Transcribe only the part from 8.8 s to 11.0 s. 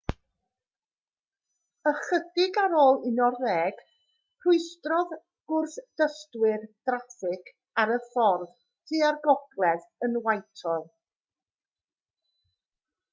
tua'r gogledd yn whitehall